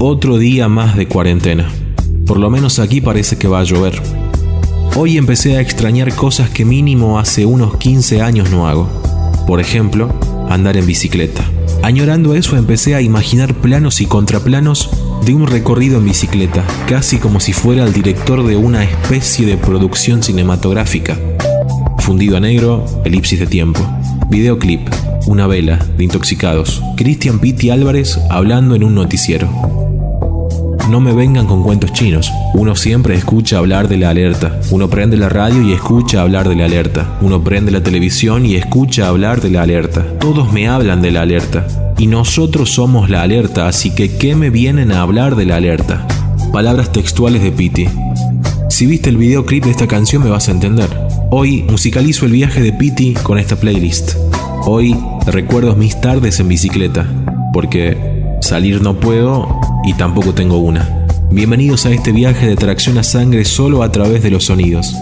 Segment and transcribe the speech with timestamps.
[0.00, 1.68] Otro día más de cuarentena.
[2.24, 4.00] Por lo menos aquí parece que va a llover.
[4.94, 8.88] Hoy empecé a extrañar cosas que mínimo hace unos 15 años no hago.
[9.44, 10.08] Por ejemplo,
[10.48, 11.42] andar en bicicleta.
[11.82, 14.88] Añorando eso empecé a imaginar planos y contraplanos
[15.26, 19.56] de un recorrido en bicicleta, casi como si fuera el director de una especie de
[19.56, 21.18] producción cinematográfica.
[21.98, 23.80] Fundido a negro, elipsis de tiempo.
[24.30, 24.88] Videoclip,
[25.26, 26.84] una vela, de intoxicados.
[26.96, 29.87] Cristian Pitti Álvarez hablando en un noticiero.
[30.88, 32.32] No me vengan con cuentos chinos.
[32.54, 34.58] Uno siempre escucha hablar de la alerta.
[34.70, 37.18] Uno prende la radio y escucha hablar de la alerta.
[37.20, 40.06] Uno prende la televisión y escucha hablar de la alerta.
[40.18, 41.66] Todos me hablan de la alerta.
[41.98, 46.06] Y nosotros somos la alerta, así que ¿qué me vienen a hablar de la alerta?
[46.54, 47.86] Palabras textuales de Pitti.
[48.70, 50.88] Si viste el videoclip de esta canción me vas a entender.
[51.30, 54.14] Hoy musicalizo el viaje de Pitti con esta playlist.
[54.64, 57.06] Hoy recuerdo mis tardes en bicicleta,
[57.52, 59.57] porque salir no puedo
[59.88, 61.06] y tampoco tengo una.
[61.30, 64.94] Bienvenidos a este viaje de tracción a sangre solo a través de los sonidos.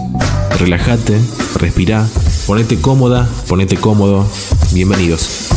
[0.57, 1.19] Relájate,
[1.55, 2.07] respira,
[2.45, 4.25] ponete cómoda, ponete cómodo.
[4.71, 5.56] Bienvenidos.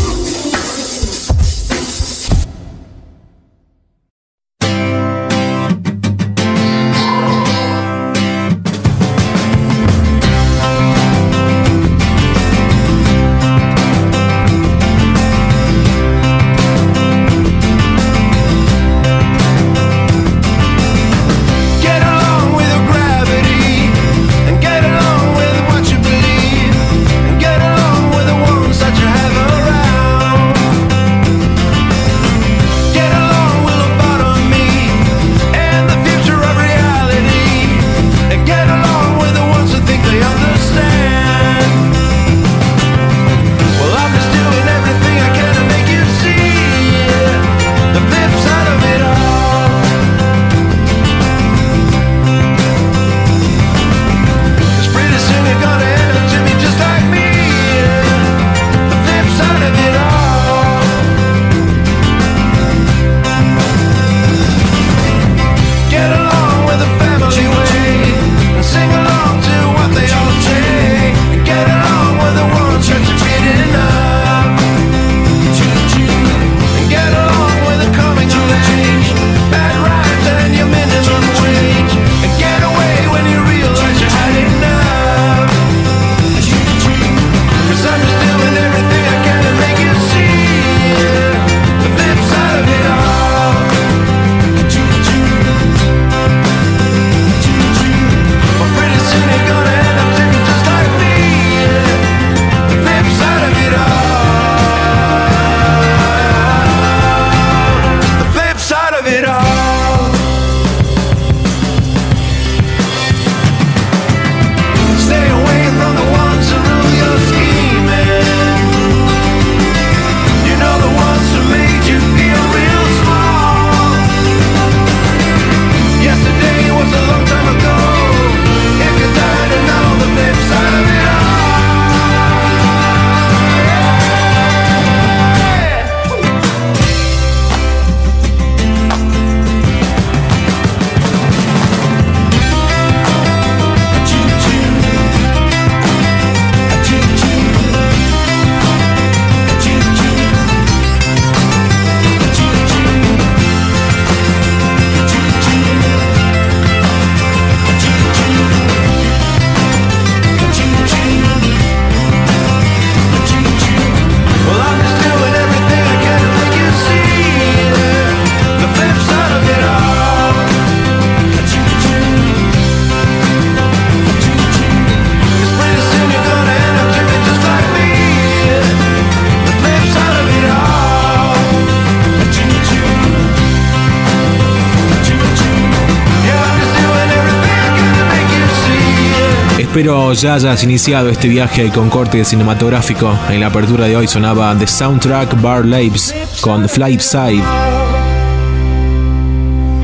[189.71, 193.17] Espero ya hayas iniciado este viaje con corte cinematográfico.
[193.29, 197.45] En la apertura de hoy sonaba The Soundtrack Bar Labs con Side.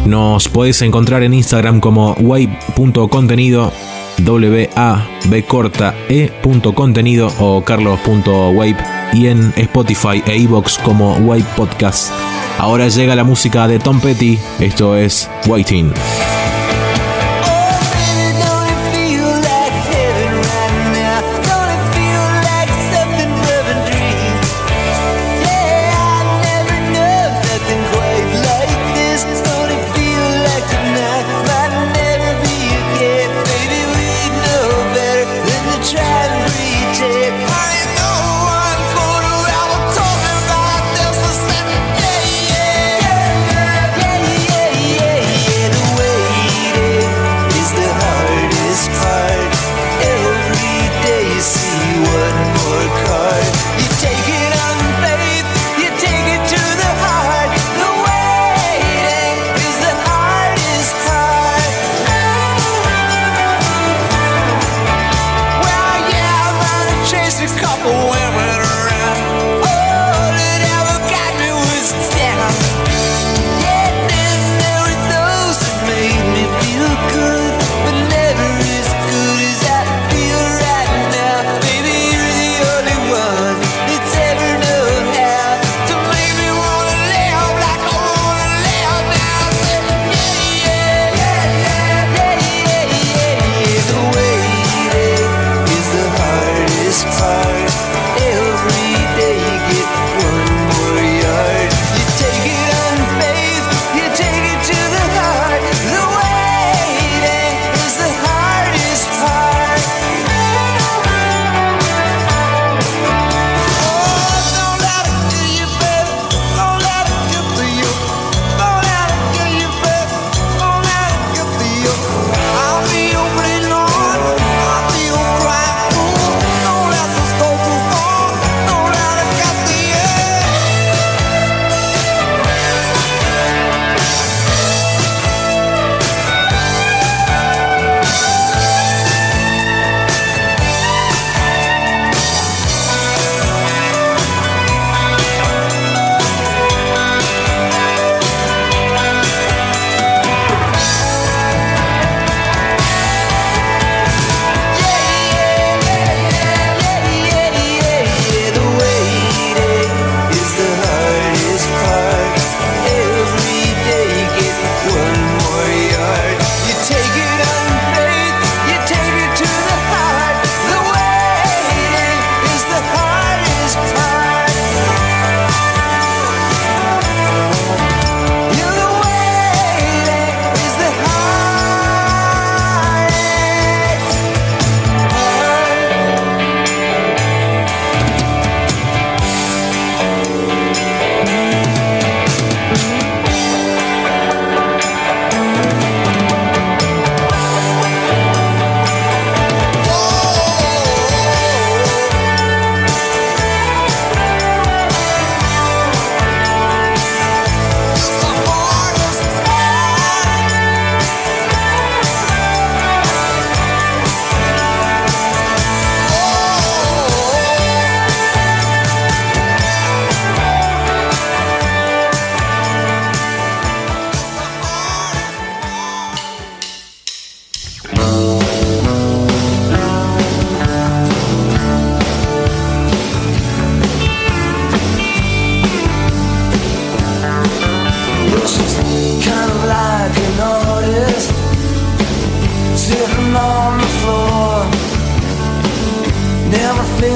[0.04, 3.72] Nos podés encontrar en Instagram como wave.contenido,
[4.24, 6.32] w a b corta e
[6.74, 8.76] contenido o carlos.wave
[9.12, 12.10] y en Spotify e iBox como Wave Podcast.
[12.58, 15.92] Ahora llega la música de Tom Petty, esto es Waiting.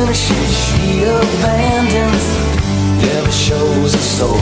[0.01, 2.25] Finishes, she abandons,
[3.05, 4.41] never shows a soul.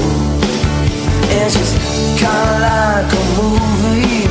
[1.36, 1.74] And she's
[2.20, 4.26] kinda like a movie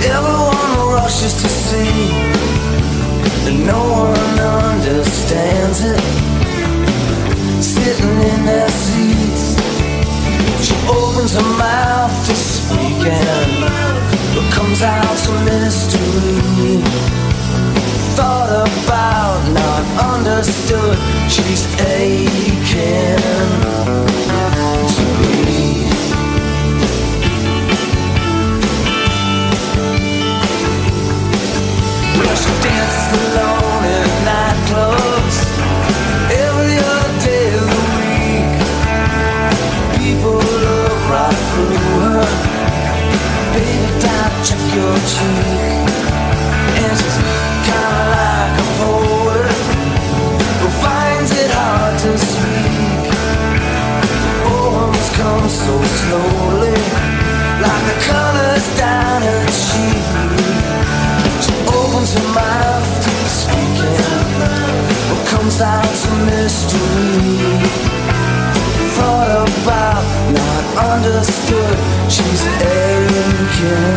[0.00, 2.08] that everyone rushes to see,
[3.46, 4.38] and no one
[4.68, 6.02] understands it.
[7.60, 9.44] Sitting in their seats,
[10.66, 17.23] she opens her mouth to speak, and comes out's a mystery.
[18.16, 19.82] Thought about, not
[20.14, 20.96] understood.
[21.28, 23.18] She's aching
[24.94, 25.04] to
[25.46, 25.88] be.
[32.42, 35.38] She dances alone in nightclubs
[36.46, 38.54] every other day of the week.
[39.98, 42.24] People look right through her.
[43.54, 45.43] Baby, down, check your cheek.
[65.56, 67.62] sometimes a mystery
[68.96, 71.78] Thought about, not understood
[72.10, 73.94] She's aching.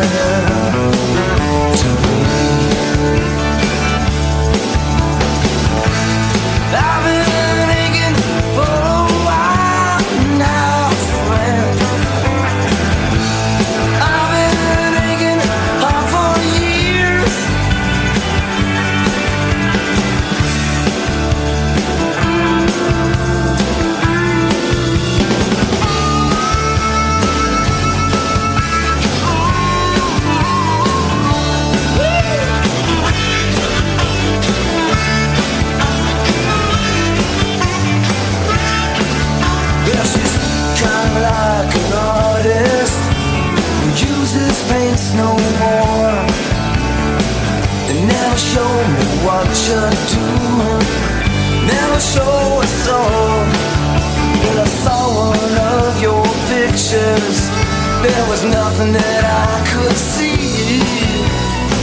[58.00, 60.78] There was nothing that I could see.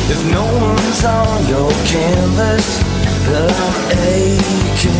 [0.07, 2.79] If no one's on your canvas,
[3.27, 4.95] then I'm aching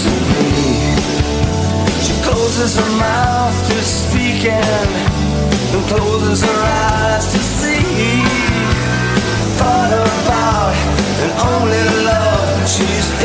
[0.00, 0.96] to be.
[2.00, 4.88] She closes her mouth to speak and
[5.92, 8.24] closes her eyes to see.
[9.60, 10.74] Thought about
[11.20, 13.21] and only love she's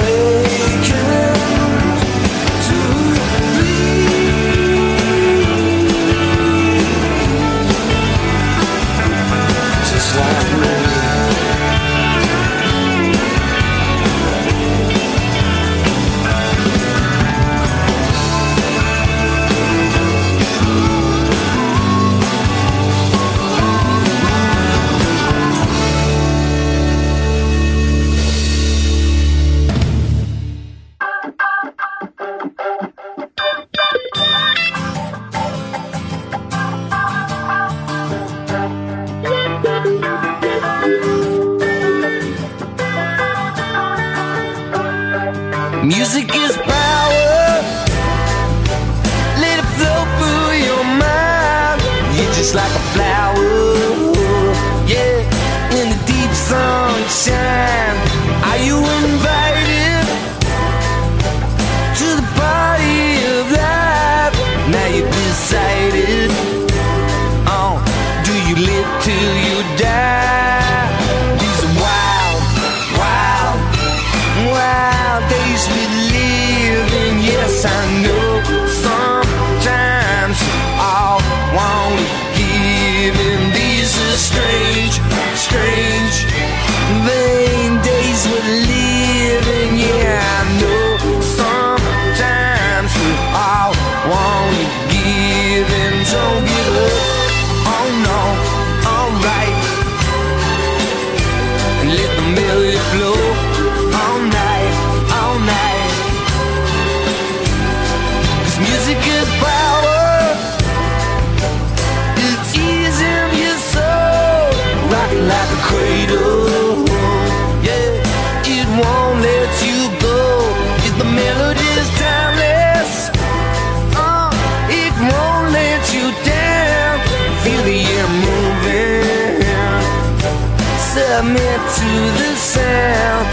[131.38, 133.28] listening to the sound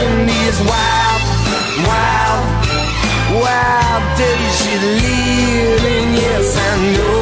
[0.00, 1.22] in these wild,
[1.86, 2.44] wild,
[3.42, 6.14] wild days you're in.
[6.14, 7.13] Yes, I know.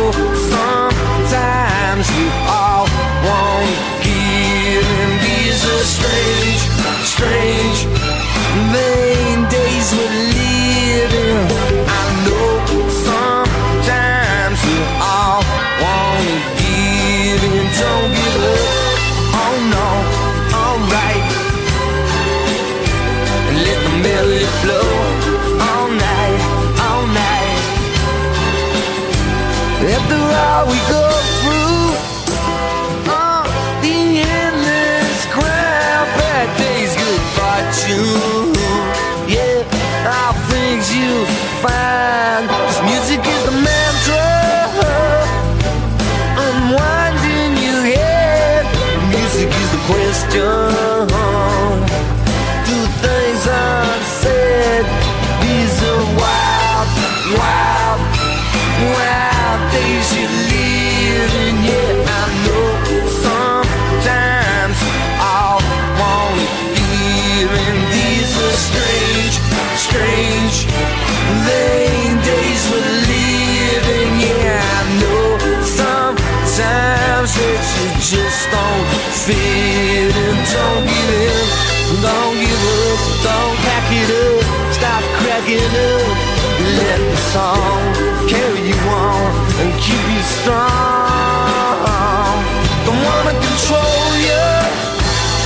[30.32, 31.01] are we good?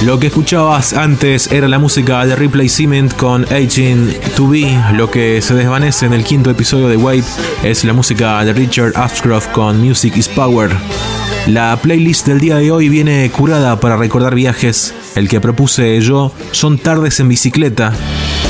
[0.07, 4.81] Lo que escuchabas antes era la música de Replacement con Aging to Be.
[4.93, 7.25] Lo que se desvanece en el quinto episodio de Wave
[7.65, 10.71] es la música de Richard Ashcroft con Music is Power.
[11.49, 14.95] La playlist del día de hoy viene curada para recordar viajes.
[15.17, 17.93] El que propuse yo son tardes en bicicleta.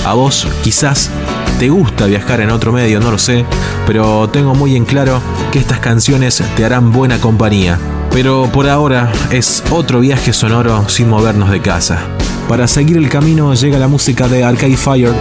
[0.04, 1.10] A vos quizás
[1.58, 3.46] te gusta viajar en otro medio, no lo sé,
[3.86, 5.22] pero tengo muy en claro
[5.52, 7.78] que estas canciones te harán buena compañía.
[8.12, 12.00] Pero por ahora es otro viaje sonoro sin movernos de casa.
[12.48, 15.14] Para seguir el camino llega la música de Arcade Fire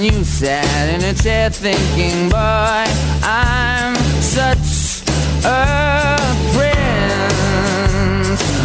[0.00, 2.84] and you sat in a chair thinking, boy,
[3.22, 5.02] I'm such
[5.44, 6.16] a
[6.54, 7.62] prince.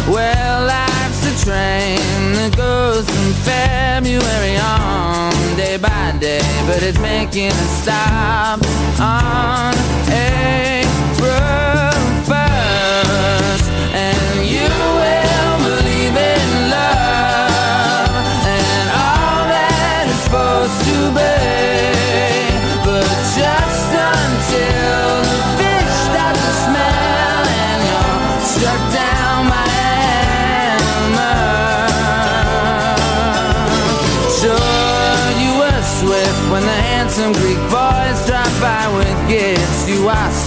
[0.08, 7.48] Well, life's a train that goes from February on day by day, but it's making
[7.48, 8.60] a stop
[9.00, 9.74] on
[10.10, 10.75] April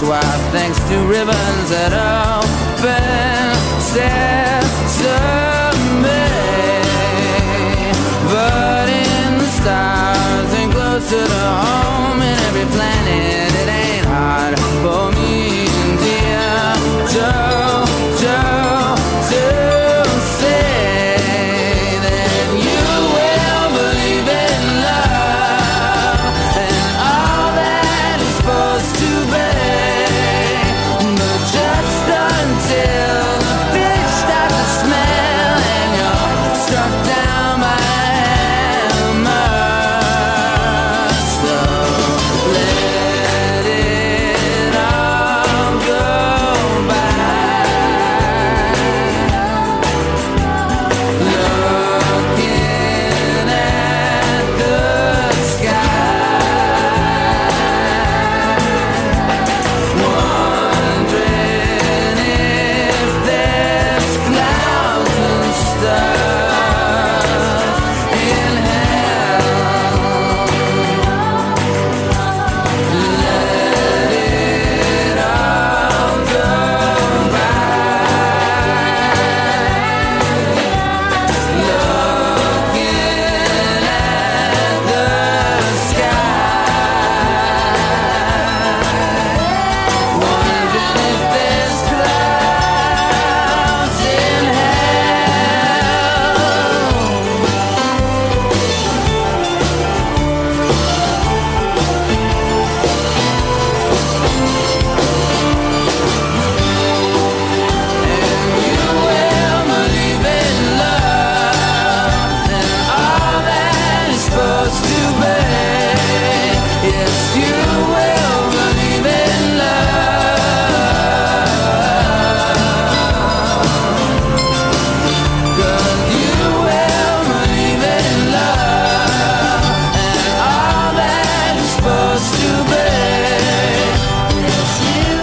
[0.00, 2.29] That's why thanks to ribbons at all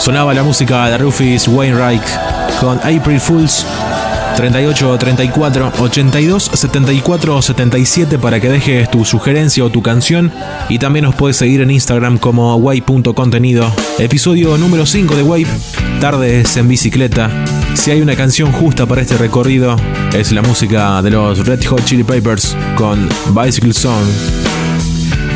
[0.07, 2.01] Sonaba la música de Rufus Wainwright
[2.61, 3.65] con April Fools
[4.37, 10.31] 38 34 82 74 77 para que dejes tu sugerencia o tu canción
[10.69, 13.69] y también nos puedes seguir en Instagram como way.contenido.
[13.99, 15.47] Episodio número 5 de Wave,
[15.99, 17.29] tardes en bicicleta.
[17.73, 19.75] Si hay una canción justa para este recorrido
[20.13, 24.05] es la música de los Red Hot Chili Peppers con Bicycle Song.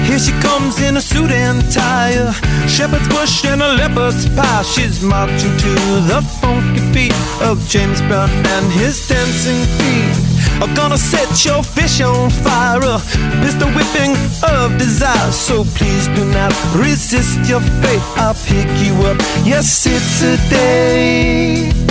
[0.07, 2.31] Here she comes in a suit and tie,
[2.67, 4.63] shepherd's bush and a leopard's pie.
[4.63, 5.71] She's marching to
[6.11, 10.31] the funky beat of James Brown and his dancing feet.
[10.61, 12.99] Are gonna set your fish on fire, a
[13.41, 15.31] pistol whipping of desire.
[15.31, 18.01] So please do not resist your fate.
[18.17, 21.90] I'll pick you up, yes, it's a day.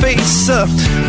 [0.00, 0.48] face.
[0.48, 0.66] A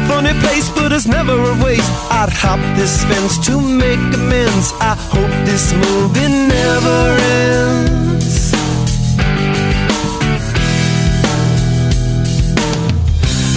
[0.08, 1.92] funny place, but it's never a waste.
[2.12, 4.74] I'd hop this fence to make amends.
[4.80, 7.98] I hope this movie never ends.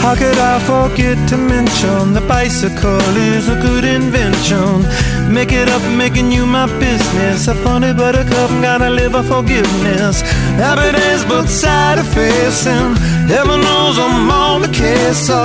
[0.02, 4.82] How could I forget to mention the bicycle is a good invention?
[5.30, 7.48] Make it up, making you my business.
[7.48, 10.22] A funny buttercup, gotta live a forgiveness.
[10.56, 12.96] Happy days, both side of facing.
[13.30, 15.38] Heaven knows I'm on the case, so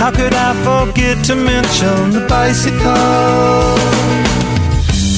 [0.00, 3.76] how could I forget to mention the bicycle?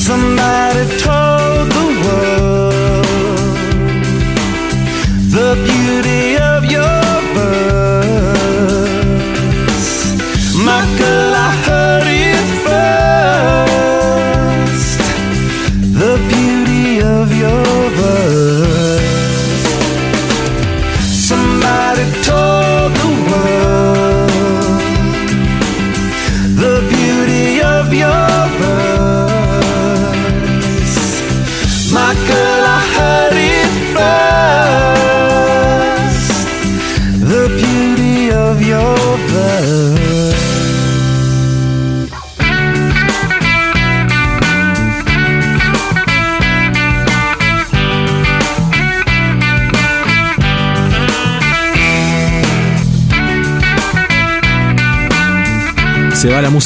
[0.08, 3.56] Somebody told the world
[5.36, 7.04] the beauty of your
[7.36, 8.76] verse.
[10.68, 11.85] Michael, I heard
[27.86, 28.45] of your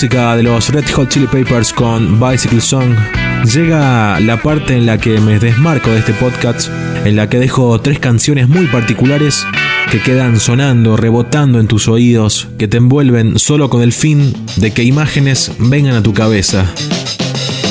[0.01, 2.97] música de los Red Hot Chili Peppers con Bicycle Song.
[3.45, 6.71] Llega la parte en la que me desmarco de este podcast,
[7.05, 9.45] en la que dejo tres canciones muy particulares
[9.91, 14.71] que quedan sonando, rebotando en tus oídos, que te envuelven solo con el fin de
[14.71, 16.65] que imágenes vengan a tu cabeza,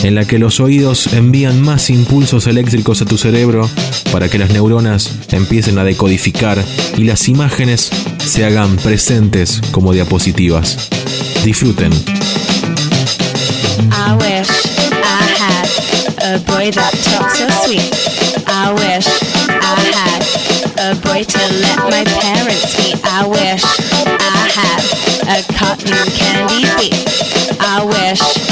[0.03, 3.67] en la que los oídos envían más impulsos eléctricos a tu cerebro
[4.11, 6.63] para que las neuronas empiecen a decodificar
[6.95, 7.89] y las imágenes
[8.19, 10.89] se hagan presentes como diapositivas.
[11.43, 12.18] Disfruten.
[13.91, 14.49] I wish
[14.91, 15.67] I had
[16.19, 17.87] a boy that talks so sweet.
[18.47, 19.07] I wish
[19.47, 20.21] I had
[20.79, 22.99] a boy to let my parents meet.
[23.05, 23.63] I wish
[24.05, 24.83] I had
[25.31, 27.07] a cotton candy feet.
[27.61, 28.48] I wish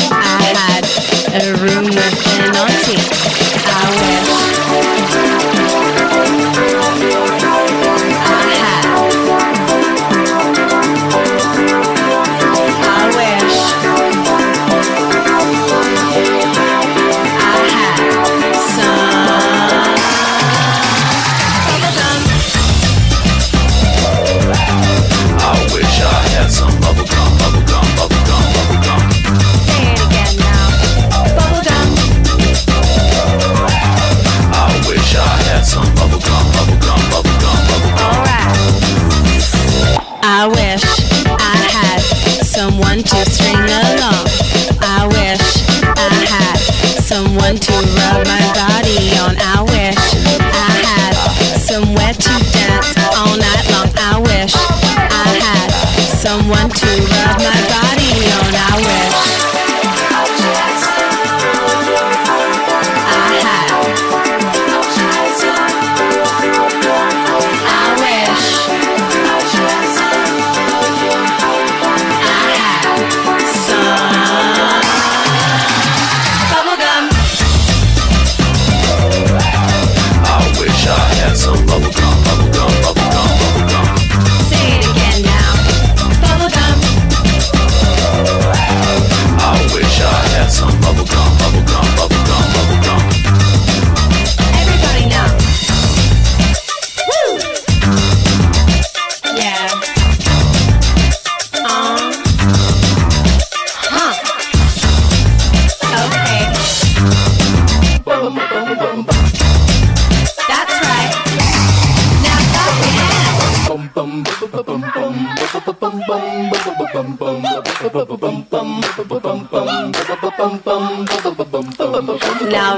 [119.27, 119.43] Now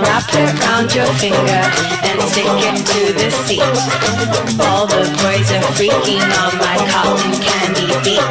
[0.01, 1.61] wrap it around your finger
[2.01, 3.61] and stick it to the seat.
[4.59, 8.25] All the boys are freaking on my cotton candy beat.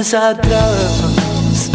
[0.00, 1.70] Atrás.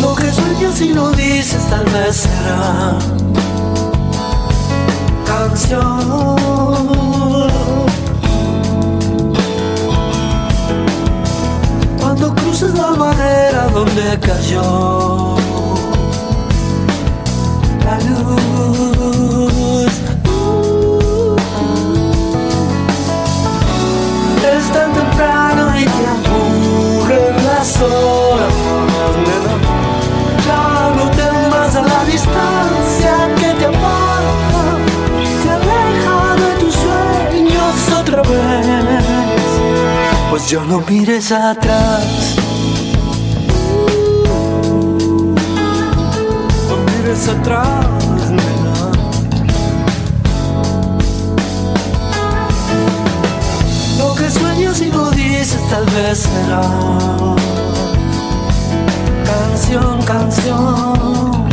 [0.00, 2.98] Lo que sueñas y no dices tal vez será
[5.26, 6.36] canción.
[12.00, 15.39] Cuando cruces la barrera donde cayó
[40.50, 42.34] ya no mires atrás.
[46.68, 47.86] No mires atrás,
[54.80, 56.60] y no dices tal vez será
[59.24, 61.48] canción, canción.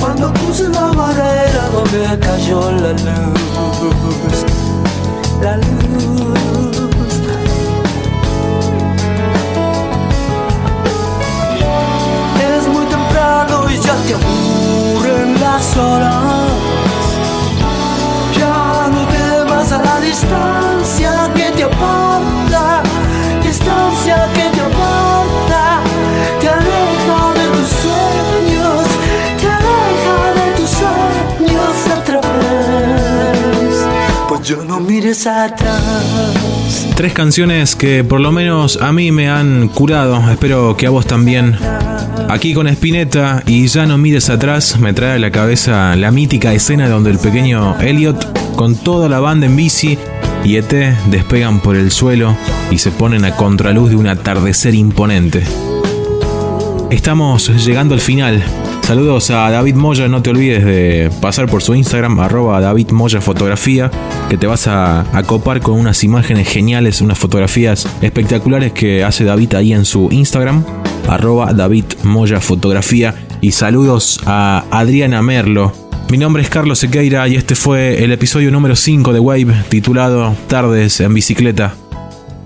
[0.00, 4.27] Cuando cruces la barrera donde cayó la luz,
[20.20, 22.82] distancia que te aparta,
[23.40, 25.80] distancia que te aparta,
[26.40, 28.84] te aleja de tus sueños,
[29.40, 33.86] te aleja de tus sueños otra vez.
[34.28, 36.86] Pues yo no mires atrás.
[36.96, 41.06] Tres canciones que por lo menos a mí me han curado, espero que a vos
[41.06, 41.56] también.
[42.28, 46.52] Aquí con Spinetta y ya no mires atrás, me trae a la cabeza la mítica
[46.52, 49.96] escena donde el pequeño Elliot, con toda la banda en bici
[50.44, 50.70] y ET
[51.10, 52.36] despegan por el suelo
[52.70, 55.42] y se ponen a contraluz de un atardecer imponente.
[56.90, 58.42] Estamos llegando al final.
[58.82, 63.22] Saludos a David Moya, no te olvides de pasar por su Instagram, arroba David Moya
[63.22, 63.90] Fotografía,
[64.28, 69.24] que te vas a, a copar con unas imágenes geniales, unas fotografías espectaculares que hace
[69.24, 70.64] David ahí en su Instagram,
[71.08, 73.14] arroba David Moya Fotografía.
[73.40, 75.72] Y saludos a Adriana Merlo.
[76.10, 80.34] Mi nombre es Carlos Sequeira y este fue el episodio número 5 de Wave, titulado
[80.46, 81.74] Tardes en bicicleta.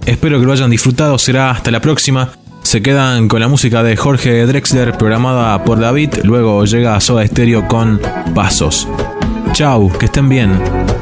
[0.04, 2.32] Espero que lo hayan disfrutado, será hasta la próxima.
[2.62, 7.68] Se quedan con la música de Jorge Drexler programada por David, luego llega Soda Stereo
[7.68, 8.00] con
[8.34, 8.88] Pasos.
[9.52, 11.01] Chau, que estén bien.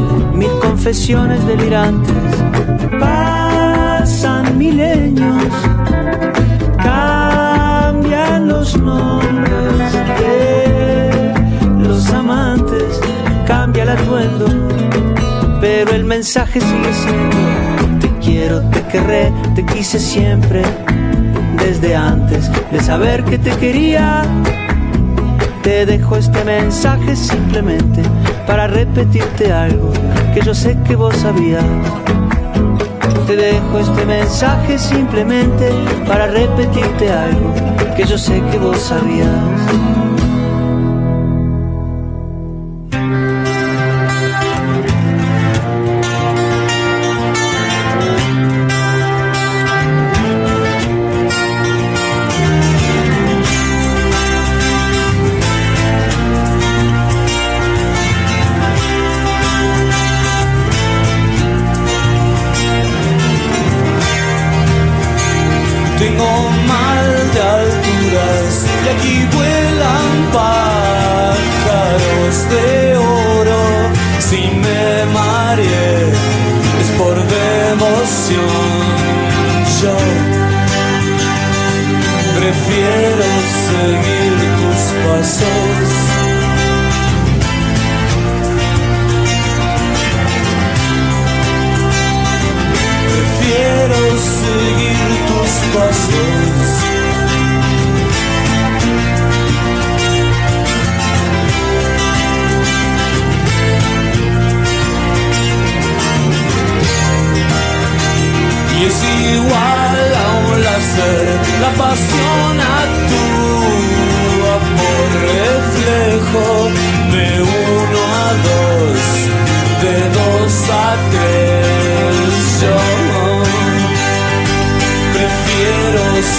[0.41, 2.33] mil confesiones delirantes.
[2.99, 5.53] Pasan milenios,
[6.77, 11.33] cambian los nombres de
[11.77, 12.99] los amantes,
[13.45, 14.47] cambia el atuendo,
[15.61, 20.63] pero el mensaje sigue siendo: Te quiero, te querré, te quise siempre,
[21.63, 24.23] desde antes de saber que te quería.
[25.61, 28.01] Te dejo este mensaje simplemente
[28.45, 29.91] para repetirte algo
[30.33, 31.63] que yo sé que vos sabías.
[33.27, 35.69] Te dejo este mensaje simplemente
[36.07, 37.53] para repetirte algo
[37.95, 40.00] que yo sé que vos sabías.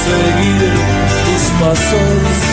[0.05, 0.73] Seguir
[1.25, 2.52] tus pasos.